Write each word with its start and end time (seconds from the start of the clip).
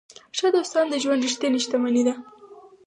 ښه 0.37 0.47
دوستان 0.55 0.85
د 0.89 0.95
ژوند 1.03 1.23
ریښتینې 1.25 1.59
شتمني 1.65 2.03
ده. 2.07 2.13